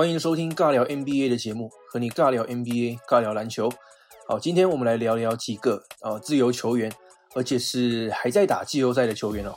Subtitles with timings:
[0.00, 3.70] 欢迎收听尬聊 NBA 的节目，和你尬聊 NBA，尬聊篮球。
[4.26, 6.90] 好，今天我们来聊聊几个呃自由球员，
[7.34, 9.54] 而且是还在打季后赛的球员哦。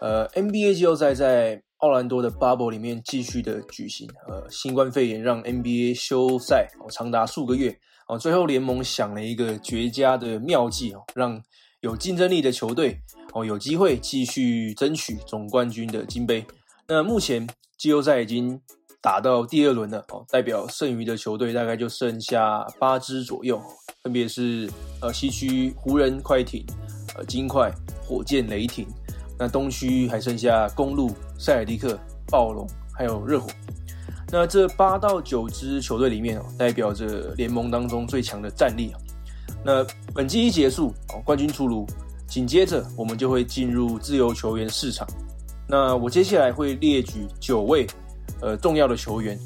[0.00, 4.10] 呃，NBA 季后赛在奥兰多的 Bubble 里面继续的举行。
[4.26, 8.18] 呃，新冠肺炎让 NBA 休赛，长达数个月哦。
[8.18, 11.40] 最后联盟想了一个绝佳的妙计哦，让
[11.82, 12.98] 有竞争力的球队
[13.32, 16.44] 哦有机会继续争取总冠军的金杯。
[16.88, 18.60] 那目前季后赛已经
[19.00, 23.60] 打到第二轮了哦，代表剩余的球队大概就剩下八支左右，
[24.02, 24.68] 分别是
[25.00, 26.64] 呃西区湖人、快艇、
[27.16, 28.86] 呃金块、火箭、雷霆。
[29.38, 31.96] 那东区还剩下公路、塞尔迪克、
[32.28, 33.48] 暴龙，还有热火。
[34.32, 38.92] 那这八到九支球队里面哦，代表着联盟当中最强的战力。
[39.64, 41.86] 那本季一结束哦，冠军出炉，
[42.26, 45.06] 紧接着我们就会进入自由球员市场。
[45.68, 47.86] 那我接下来会列举九位
[48.40, 49.38] 呃重要的球员，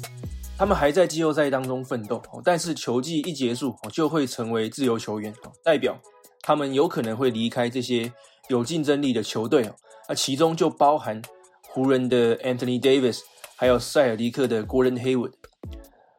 [0.57, 5.99] 他们还在季后赛当中奋斗，但是球季一结束哦，就会成为自由球员，代表
[6.41, 8.11] 他们有可能会离开这些
[8.49, 9.75] 有竞争力的球队哦。
[10.07, 11.21] 那其中就包含
[11.69, 13.21] 湖人的 Anthony Davis，
[13.55, 15.31] 还有塞尔迪克的 Gordon Hayward。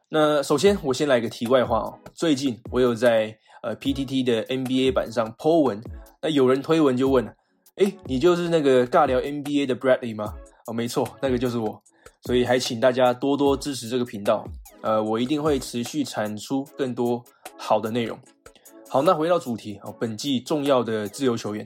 [0.09, 5.81] 那首先我先来个题外话哦，最近我有在呃 PTT 的 NBA 版上 po 文，
[6.21, 7.33] 那有人推文就问了，
[7.75, 10.33] 哎，你就是那个尬聊 NBA 的 Bradley 吗？
[10.67, 11.81] 哦，没错，那个就是我。
[12.25, 14.43] 所以还请大家多多支持这个频道，
[14.81, 17.23] 呃，我一定会持续产出更多
[17.55, 18.17] 好的内容。
[18.89, 21.65] 好，那回到主题哦，本季重要的自由球员。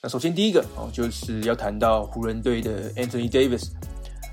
[0.00, 3.70] 那首先第一个哦，就是要谈到湖人队的 Anthony Davis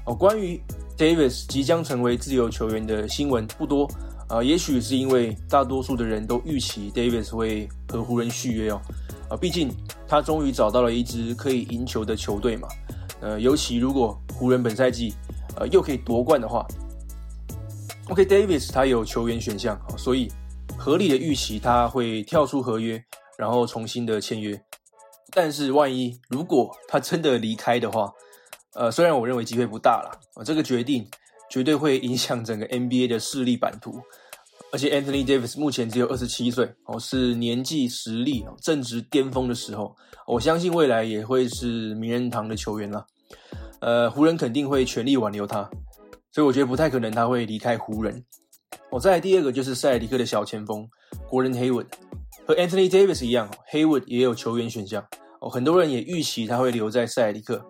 [0.05, 0.13] 哦。
[0.13, 0.61] 关于
[0.95, 3.89] Davis 即将成为自由球员的新闻不多
[4.27, 8.81] 啊，也许是因为大多数的人都预期 Davis 会和湖人续约哦
[9.29, 9.71] 啊，毕竟
[10.07, 12.67] 他终于找到了一支可以赢球的球队嘛。
[13.21, 15.13] 呃，尤其如果湖人本赛季
[15.59, 16.65] 呃又可以夺冠的话
[18.09, 20.31] ，OK，Davis 他有球员选项所以
[20.77, 23.03] 合理的预期他会跳出合约，
[23.37, 24.59] 然后重新的签约。
[25.31, 28.11] 但是万一如果他真的离开的话，
[28.73, 31.07] 呃，虽然我认为机会不大了，这个决定
[31.51, 34.01] 绝对会影响整个 NBA 的势力版图。
[34.71, 39.95] 而且 Anthony Davis 目前只有二十七岁，哦，是年纪实力正值巅峰的时候。
[40.27, 43.03] 我相信未来也会是名人堂的球员了。
[43.81, 45.69] 呃，湖人肯定会全力挽留他，
[46.31, 48.23] 所以我觉得不太可能他会离开湖人。
[48.91, 50.87] 我再来第二个就是塞尔迪克的小前锋
[51.29, 51.87] Gordon Hayward。
[52.45, 55.05] 和 Anthony Davis 一样，Haywood 也有球员选项
[55.39, 55.49] 哦。
[55.49, 57.63] 很多人也预期他会留在塞尔迪克。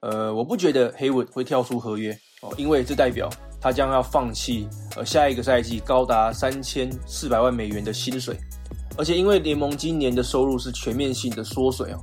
[0.00, 8.36] 呃，我不觉得 Haywood 会跳出合约哦，因为这代表他将要放弃呃下一个赛季高达三千四百万美元的薪水。
[8.98, 11.98] 而且因为联盟今年的收入是全面性的缩水哦，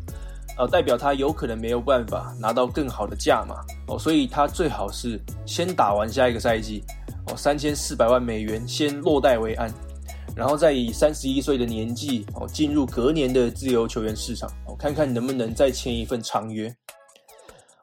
[0.58, 3.56] 呃，代表他有可能没有办法拿到更好的价码
[3.88, 6.82] 哦，所以他最好是先打完下一个赛季
[7.28, 9.74] 哦，三千四百万美元先落袋为安。
[10.36, 16.74] 然后再以三十一岁的年纪哦，进入隔年的自由球员市场哦，看看能不能再签一份长约。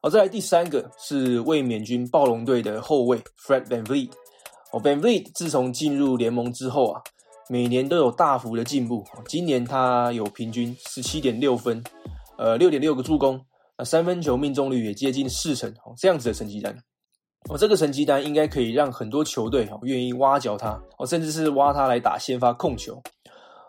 [0.02, 4.10] 好，再来第三个是卫冕军暴龙队的后卫 Fred VanVleet
[4.72, 7.00] 哦，VanVleet 自从进入联盟之后啊，
[7.48, 9.02] 每年都有大幅的进步。
[9.26, 11.82] 今年他有平均十七点六分，
[12.42, 13.40] 呃，六点六个助攻，
[13.78, 16.76] 那三分球命中率也接近四成哦，这样子的成绩单。
[17.48, 23.00] 哦，这个成绩单应该可以让很多球队哦愿意挖角他哦，甚至是挖他来打先发控球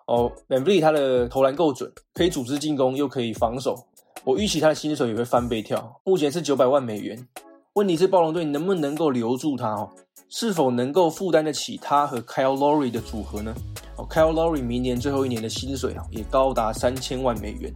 [0.07, 0.31] 哦。
[0.47, 3.75] m a n v l e 他的投篮够准，可以组织进攻，又可以防守。
[4.23, 7.27] 我预期他的薪水也会翻倍跳，目前是九百万美元。
[7.73, 9.87] 问题是暴龙队能不能够留住他哦？
[10.29, 13.53] 是否能够负担得起他和 Kyle Lowry 的组合呢？
[13.97, 17.71] 哦，Kyle Lowry 明年最后一年的薪水啊也高达三千万美元。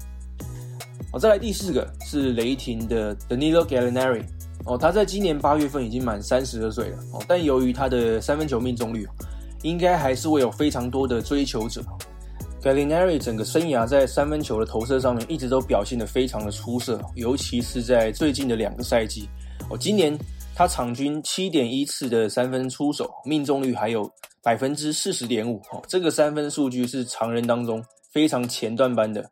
[1.13, 4.23] 哦，再来第四个是雷霆的 Danilo Gallinari。
[4.65, 9.07] 哦，他在今年八月份已经满三十二岁了哦，但由于他的三分球命中率，
[9.61, 11.81] 应该还是会有非常多的追求者。
[12.61, 19.29] Gallinari 整个生涯在三分球的投射上面一直都表现得非常的出色，尤其是在最近的两个赛季
[19.69, 20.17] 哦，今年
[20.53, 24.11] 他场均七点一次的三分出手，命中率还有
[24.43, 27.81] 百分之四十点五哦，这个三分数据是常人当中
[28.11, 29.23] 非常前段班的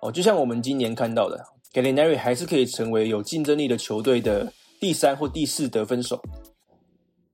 [0.00, 4.52] 哦，就像我们今年看到的，Gallinari 还是可以成为有竞争力的球队的。
[4.80, 6.22] 第三或第四得分手，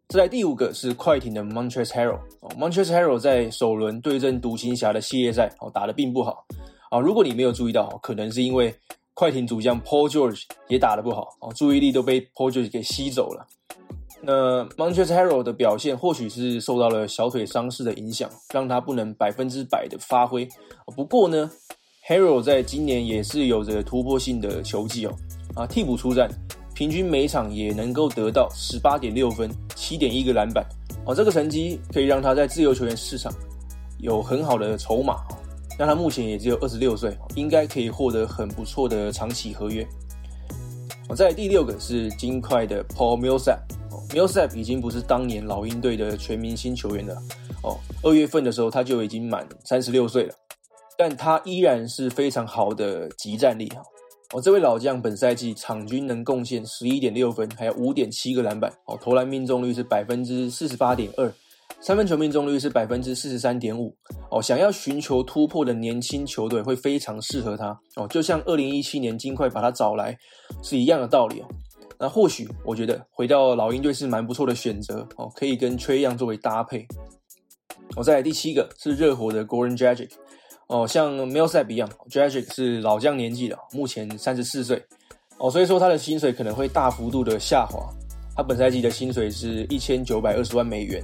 [0.08, 2.18] 再来第五个是快艇的 Montrezl Harrell。
[2.40, 6.46] 哦，Montrezl Harrell 在首轮对阵独行侠的系列赛哦打得并不好
[6.90, 6.98] 啊。
[6.98, 8.74] 如果你没有注意到，可能是因为
[9.12, 13.46] 快艇主将 Paul George 也打得不好哦，注意力都被 Paul George 给吸走了。
[14.22, 20.48] 那 Montrezl Harrell 的表现或许是受到了小腿伤势的影响，让他不能百分之百的发挥。
[20.96, 21.50] 不过呢
[22.08, 25.14] ，Harrell 在今年也是有着突破性的球技哦
[25.54, 26.28] 啊，替补出战。
[26.74, 30.66] 平均每场也能够得到十八点六分、七点一个篮板
[31.06, 33.32] 哦，这个成绩可以让他在自由球员市场
[34.00, 35.38] 有很好的筹码哦。
[35.78, 39.86] 那他目前也只有二十六岁，应该可以获得很不错的长期合约。
[41.08, 47.16] 我在第六个是金块的 Paul Millsap，Millsap 已经不是当年老鹰队的全明星球员了
[47.62, 47.78] 哦。
[48.02, 50.34] 二月份的时候他就已经满三十六岁了，
[50.96, 53.82] 但他依然是非常好的集战力哈。
[54.32, 61.32] 哦，这位老将本赛季场均能贡献十一点六分，还有五点七个篮板哦，投篮命中率是百分之四十八点二。
[61.80, 63.94] 三分球命中率是百分之四十三点五
[64.30, 70.16] 哦，想要寻求突破的年轻球队会非常适合他哦，就像二零一七年金块把他找来
[70.62, 71.46] 是一样的道理哦。
[71.98, 76.86] 那或许我觉得回到老鹰队是蛮不错的选择哦，可以跟崔样作为搭配。
[77.96, 80.10] 我在第七个是热火的 Goran Dragic
[80.68, 84.82] 哦，像 m i l s a p 一样，Dragic 是老将年纪了，目前三十四岁
[85.38, 87.88] 哦，所以说他的薪水可能会大幅度的下滑，
[88.36, 91.02] 他本赛季的薪水是一千九百二十万美元。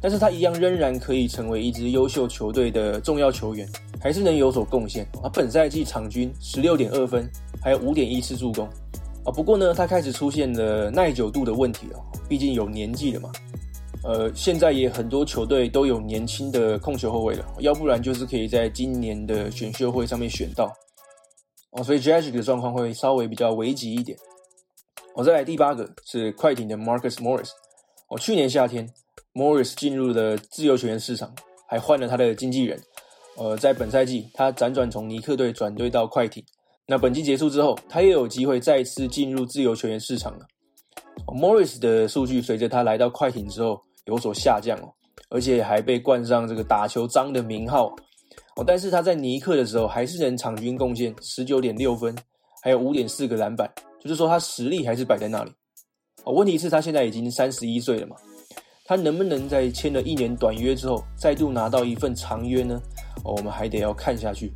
[0.00, 3.68] 但是他一样仍然可以成为一支优秀球队的重要球员，
[4.00, 5.04] 还是能有所贡献。
[5.20, 7.28] 他本赛季场均十六点二分，
[7.60, 8.64] 还有五点一次助攻。
[9.24, 13.32] 啊，不过呢，他开始出现了耐久度的问题了，毕竟有年纪了嘛。
[14.04, 20.72] 呃，现在也很多球队都有年轻的控球后卫了，要不然就是可以在今年的选秀会上面选到。
[21.72, 24.16] 哦，所以 Jagic 的状况会稍微比较危急一点。
[25.14, 27.50] 我再来第八个是快艇的 Marcus Morris。
[28.08, 28.88] 哦，去年夏天。
[29.34, 31.32] Morris 进入了自由球员市场，
[31.68, 32.80] 还换了他的经纪人。
[33.36, 36.42] 呃，在本赛季，他辗转从尼克队转队到快艇。
[36.86, 40.46] 那本季结束之后，他又有机会再次进入自由球员市场了。
[41.26, 44.88] Morris 的数据随着他来到快艇之后有所下降哦，
[45.28, 47.94] 而且还被冠上这个打球脏的名号
[48.56, 48.64] 哦。
[48.66, 52.16] 但是他在尼克的时候还是能场均贡献十九点六分，
[52.62, 53.70] 还有五点四个篮板，
[54.00, 55.52] 就是说他实力还是摆在那里。
[56.24, 58.16] 哦，问题是，他现在已经三十一岁了嘛。
[58.86, 62.80] 他能不能在签了一年短约之后，再度拿到一份长约呢？
[63.22, 64.50] 哦，我们还得要看下去。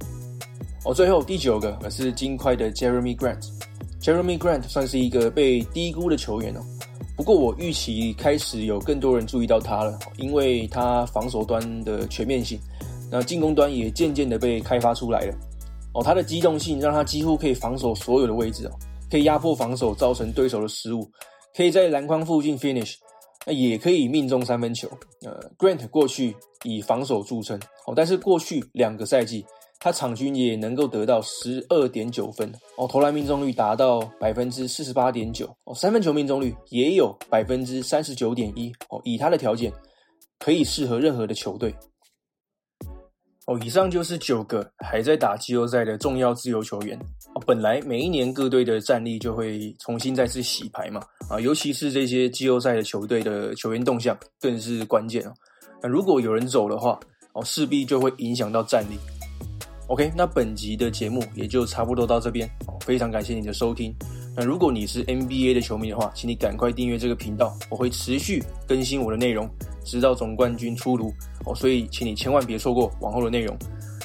[0.87, 3.47] 哦，最后第九个可是金块的 Jeremy Grant。
[4.01, 6.61] Jeremy Grant 算是一个被低估的球员哦。
[7.23, 12.59] 不过我预期开始有更多人注意到他了，因为他防守端的全面性，
[13.09, 15.35] 那进攻端也渐渐的被开发出来了。
[15.95, 18.73] 哦，他的机动性让他几乎可以防守所有的位置哦，
[19.09, 21.09] 可以压迫防守，造成对手的失误，
[21.57, 22.97] 可以在篮筐附近 finish。
[23.47, 24.89] 那也可以命中三分球。
[25.25, 26.35] 呃，Grant 过去
[26.65, 29.47] 以防守著称哦，但是过去两个赛季，
[29.85, 39.73] 他场均也能够得到十二点九分哦，投篮命中率达到百分之四十八点九哦，三分球命中率也有百分之三十九点一哦，以他的条件，
[40.39, 41.75] 可以适合任何的球队。
[43.47, 46.97] 哦，以上就是九个还在打季后赛的重要自由球员
[47.35, 47.43] 哦。
[47.45, 55.35] 本来每一年各队的战力就会重新再次洗牌嘛，啊，尤其是这些季后赛的球队的球员动向更是关键哦。
[55.83, 57.01] 那如果有人走的话，
[57.33, 58.97] 哦，势必就会影响到战力。
[59.93, 62.51] OK，那本集的节目也就差不多到这边。
[62.81, 63.95] 非常感谢你的收听。
[64.35, 69.47] 那如果你是 NBA 的球迷的话，请你赶快订阅这个频道，我会持续更新我的内容，
[69.85, 71.13] 直到总冠军出炉。
[71.45, 73.55] 哦，所以请你千万别错过往后的内容。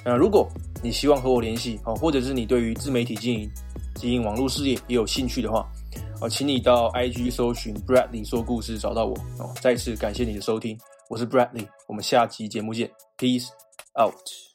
[0.04, 0.46] 那如果
[0.84, 3.50] 你希望和我联系哦，或者是你对于自媒体经营、
[3.96, 5.66] 经营网络事业也有兴趣的话，
[6.20, 9.54] 哦，请你到 IG 搜寻 Bradley 说故事找到我哦。
[9.62, 10.78] 再次感谢你的收听，
[11.10, 13.48] 我是 Bradley，我们下期节目见，Peace
[13.98, 14.47] out。